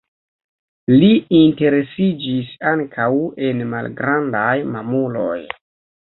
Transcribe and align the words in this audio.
Li 1.01 1.09
interesiĝis 1.39 2.49
ankaŭ 2.71 3.09
en 3.49 3.61
malgrandaj 3.73 4.55
mamuloj. 4.77 5.37